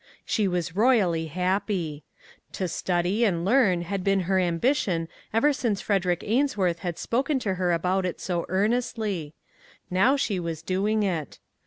[0.25, 2.03] She was royally happy.
[2.53, 7.37] To study and learn had been her am bition ever since Frederick Ainsworth had spoken
[7.41, 9.35] to her about it so earnestly;
[9.91, 11.37] now she was doing it.